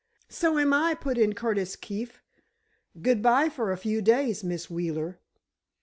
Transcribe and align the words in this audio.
"So 0.29 0.57
am 0.57 0.73
I," 0.73 0.95
put 0.95 1.19
in 1.19 1.33
Curtis 1.33 1.75
Keefe. 1.75 2.23
"Good 3.03 3.21
bye 3.21 3.49
for 3.49 3.71
a 3.71 3.77
few 3.77 4.01
days, 4.01 4.43
Miss 4.43 4.67
Wheeler." 4.67 5.19